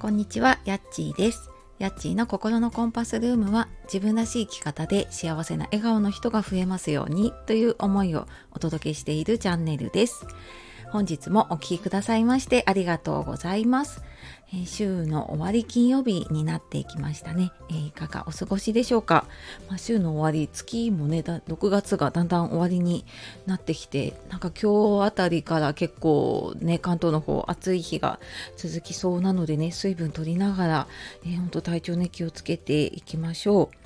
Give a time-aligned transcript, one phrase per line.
[0.00, 1.50] こんにちは、やっちーです。
[1.80, 10.24] やっちーの心のコンパスルームは自分らしい生き方で幸せな笑顔の人が増えますようにという思いをお届けしているチャンネルです。
[10.90, 14.02] 本日もお聴きくださいましてありがとうございます。
[14.64, 17.52] 週の終わり金曜日になっていきましたね。
[17.68, 19.26] いかがお過ごしでしょうか？
[19.68, 23.04] まあ、週の終わり、月もね、だ6月がだんだん終わりに
[23.44, 28.18] なってきて、なんか今日あたりから結構ね、関東の方暑い日が
[28.56, 30.86] 続きそうなのでね、水分取りながら、
[31.24, 33.76] えー、本当体調ね気をつけていきましょう。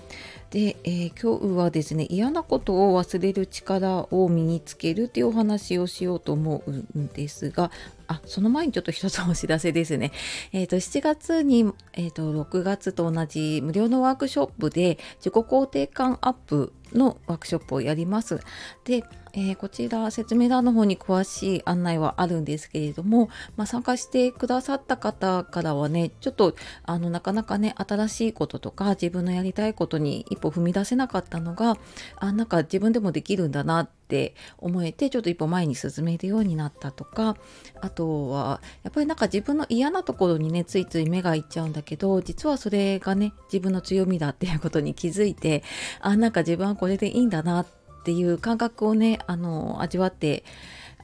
[0.53, 7.71] で、えー今日はですね嫌なことを忘れる力を身につけるというお話をしようと思うんですが
[8.13, 10.13] あその前にちょっと一つお知らせですね。
[10.53, 18.41] えー、と7月に、えー、と6月と同じ無料のワークショップで自己肯定感アップのワークショップをやります。
[18.85, 31.79] で、えーこちら説明欄の方に詳しい案内はあるんですけれども、まあ、参加してくださった方からはねちょっとあのなかなかね新しいこととか自分のやりたいことに一歩踏み出せなかったのが
[32.17, 37.39] あなんか自分でもできるんだなってって思えてちょっと一歩前に進めるようになったとか
[37.81, 45.65] あとはやっぱりなんか自分の嫌なところにねついつい目がいっちゃうんだけど実はそれがね自分の強みだっていうことに気づいて
[46.01, 47.67] あなんか自分はこれでいいんだなっ
[48.05, 50.45] ていう感覚をねあの味わって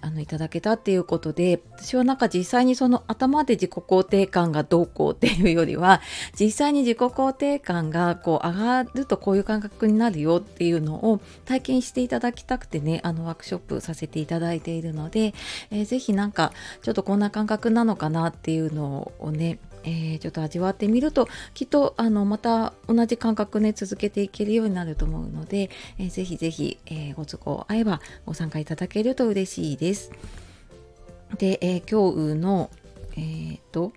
[0.00, 6.00] あのいただけたっていうことで私はなんか実際にその頭で自己肯定感がどうこうっていうよりは
[6.38, 15.34] 実際に自己肯定感がこう上がるとこういう感覚になるよっていうのを体験していただきたくてねあのワークショップさせていただいているので、
[15.70, 29.87] えーぜひなんかちょっとこんな感覚なのかなっていうのをねえーちょっと味わってみるときっとあのまた同じ感覚ね続けていけるようになると思うので、えーぜひぜひ、えーご都合合えばご参加いただけると嬉しいです。
[31.38, 32.70] で、えー今日の
[33.12, 33.92] えーと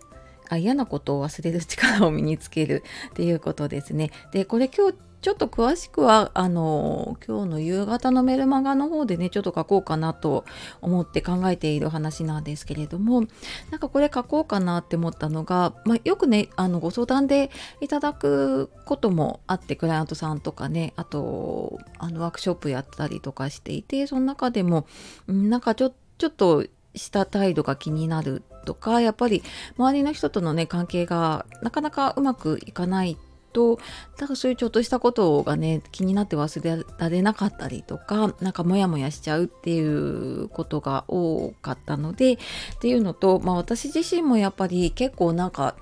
[0.50, 4.12] あ嫌なことを忘れる力を身につけるっていうことですね。
[4.34, 10.46] でこれ今日ちょっと詳しくはあの今日の夕方のメルマガの方でねちょっと書こうかなと
[10.82, 13.22] 思って考えている話なんですけれども
[13.70, 24.88] なんかこれ書こうかなって思ったのが、まあ、よくねあのご相談でいただくこともあってクライアントさんとかねあとあのワークショップやったりとかしていてその中でも
[25.28, 26.66] なんかちょちょっと
[26.96, 29.44] した態度が気になるとかやっぱり
[29.78, 33.18] 周りの人とのね関係がなかなかうまくいかない
[33.52, 33.78] と
[34.18, 42.38] だからそういうちょっとしたことがね気になって忘れられなかったりとかなんかモヤモヤしちゃうっていうことが多かったのでっ
[42.80, 45.76] ていうのと、まあ、私自身もやっぱり結構なんか、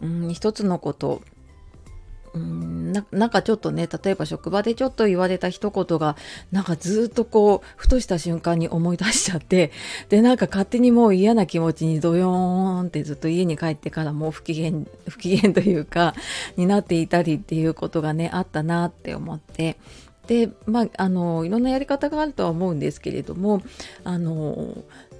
[0.00, 1.22] うん、一つのこと
[2.34, 6.16] うんなんかちょっとね例えば職場でちょっと言われた一言が
[6.52, 9.72] なんかずっとこうふとした瞬間に思い出しちゃって
[10.08, 14.72] でなんか勝手にもう嫌な気持ちにドヨーンってずっと家に帰ってからもう不機嫌
[15.08, 16.14] 不機嫌というか
[16.56, 19.76] になっていたりっていうことがねあったなって思って。
[20.26, 23.62] でまああのいろんなやり方があるとは思うんですけれども
[24.04, 24.74] あの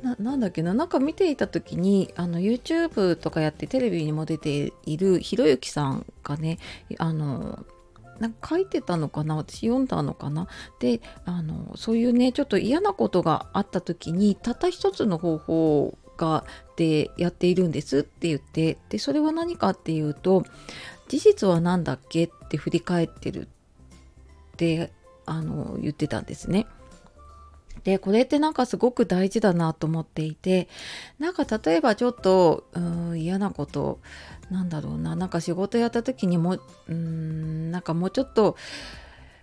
[0.05, 6.59] ななんだっけななんか見ていた時にあの YouTube とかやってテレビにも出ているひろゆきさんがね
[6.99, 7.65] あの
[8.21, 10.47] なんか書いてたのかな私読んだのかな
[10.79, 16.45] であのそういうねちょっと嫌なことがあった時にたった一つの方法が
[16.77, 20.45] でやっているんですって言ってでそれは何かっていうと
[21.09, 23.49] 事実は何だっけって振り返ってる
[24.53, 24.93] って
[25.25, 26.67] あの言ってたんですね。
[27.85, 30.69] でこれってなんかすごく大事だなと思っていて
[31.19, 34.01] なんか例えばちょっとうん嫌なこと
[34.51, 35.17] なんだろうな。
[35.17, 36.59] なんか仕事やった時にも
[36.89, 38.57] うんなんかもうちょっと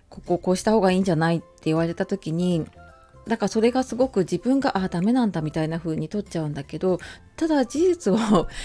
[0.08, 2.66] こここうした方がいいんじゃないって言われた時に
[3.26, 6.98] なんかそれがすごく自分があダメなんだみたいな風に取っちゃうんだけど
[7.36, 8.16] ただ事実を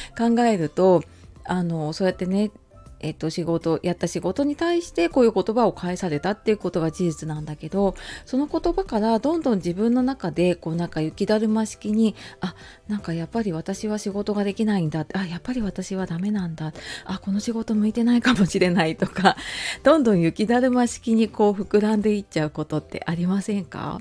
[0.18, 1.04] 考えると
[1.46, 2.52] あのそうやってね
[3.00, 12.56] えっと、仕事やった仕事に対してこういう言葉を返されたっていうことが事実なんだけどその言葉からどんどん自分の中でこうなんか雪だるま式にあ
[12.88, 16.74] なんかやっぱり私は仕事ができないんだあやっぱり私はダメなんだ
[17.06, 19.38] あこの仕事向いてないかもしれないとか
[19.84, 24.00] どんどん雪だるま式にこう膨らんでいっちゃうことってありませんか？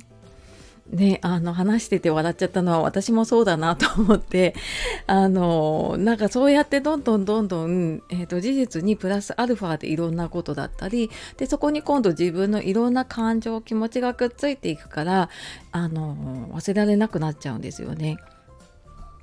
[0.90, 4.54] ね、あの話してて笑っちゃったのは私もそうだなと思って
[5.08, 15.28] あのなんかそうやってどんどんどんどん、えー、と事実にプラスアルファでいろんなことだったりでそこに今度自分のいろんな感情気持ちがくっついていくから
[15.72, 18.18] あの忘れられなくなっちゃうんですよね。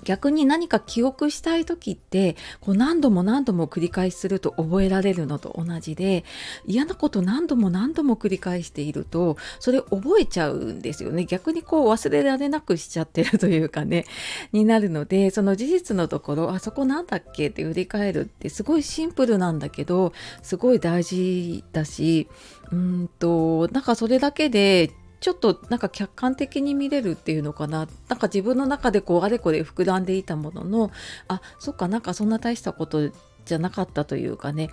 [0.03, 6.23] 逆に何か記憶したい時ってこう何度も何度も繰り返しすると覚えられるのと同じで
[6.65, 11.25] 嫌なこと何度も何度も繰り返しているとそれ覚えちゃうんですよね。
[11.25, 14.05] 逆にこう忘れられなくしちゃってるというかね
[14.51, 17.47] になるのでその事実のところあそこなんだっけ？
[17.47, 22.27] って振り返るってすごいシンプルなんだけどすごい大事だし
[22.71, 24.91] うんとなんかそれだけで
[25.23, 27.87] ちょっとなんか客観的に見れるっていうのかな。
[28.09, 30.91] なんか自分の中でこうあれこれ膨らんでいたものの
[31.29, 33.09] あそっかなんかそんな大したこと
[33.45, 34.69] じゃなかったというかね。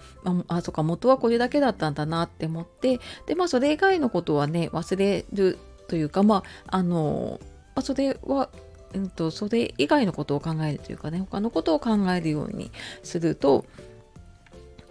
[0.48, 2.98] あそっか元はこれだけだったんだなって思って。
[3.26, 5.56] でまあそれ以外のことはね忘れる
[5.86, 7.38] というかまああの、
[7.76, 8.48] まあ、それは
[8.92, 12.72] うんと、それ以外のことを考えるというかね他のことを考えるように
[13.04, 13.64] すると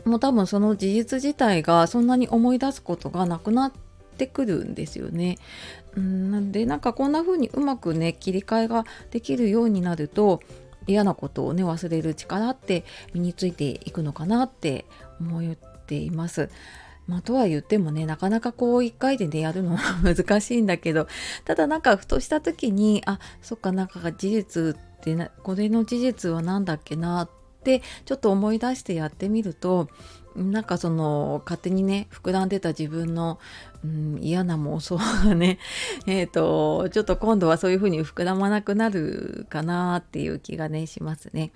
[0.05, 3.88] もう多分その事実自体がそんなに思い出すことがなくなって
[4.25, 5.37] ってくるんですよね。
[5.95, 10.41] うんなんでなんかこんな風にうまくね切り替えができるようになると
[10.87, 12.83] 嫌なことをね忘れる力って
[13.13, 14.85] 身についていくのかなって
[15.21, 16.49] 思っています。
[17.07, 21.07] まあ、とは言ってもねなかなかこう一回でねやるのは難しいんだけど
[21.43, 27.29] ただなんかふとした時にあそっかなんか事実ってなこれの事実は何だっけなっ
[27.69, 29.89] でちょっと思い出してやってみると
[30.35, 33.39] なんかその勝手にね膨らんでた自分の、
[33.83, 35.59] うん、嫌な妄想がね
[36.07, 41.51] えっ、ー、とちょっと今度はそういうふうに膨らまなくなるかなっていう気がねしますね。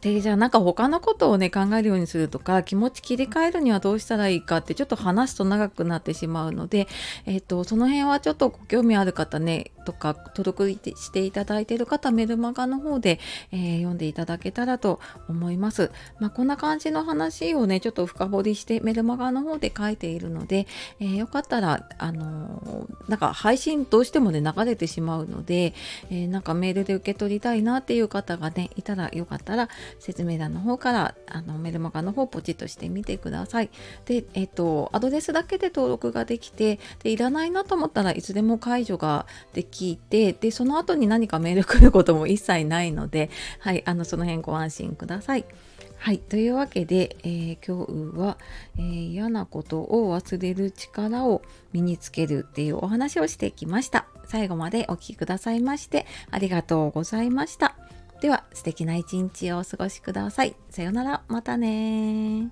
[0.00, 6.86] でじゃあなんか他のことをね考えるようにするとか気持ち切り替えるにはどうしたらいいかってちょっと話すと長くなってしまうので、
[7.26, 13.18] えーと、その辺はちょっとご興味ある方ねとか登録していただいている方メルマガの方で、
[13.50, 15.90] えー、読んでいただけたらと思います。
[16.20, 20.66] まあ、こんな感じの話をねちょっと深掘りしてメルマガの方で書いているので、
[21.00, 25.72] えー、よかったらあのー、なんか配信どうしてもね流れてしまうので、
[26.10, 33.70] えなんかメールで受け取りたいなっていう方がねいたらよかったら説明欄の方からあのメルマガの方ポチッとしてみてください。
[34.06, 43.30] で、えっ、と、アドレスだけで登録ができて、で、いらないなと思ったらいつでも解除ができて、で、その後に何かメール来ることも一切ないので、
[43.60, 45.44] はい、あの、その辺ご安心ください。
[45.98, 46.18] はい。
[46.18, 47.84] というわけで、えー、今
[48.14, 48.38] 日は、
[48.76, 51.42] えー、嫌なことを忘れる力を
[51.72, 54.06] 身につけるっていうお話をしてきました。
[54.28, 57.87] 最後までお聴きくださいましてありがとうございました。
[58.20, 60.56] では素敵な一日をお過ごしください。
[60.70, 62.50] さようなら、またね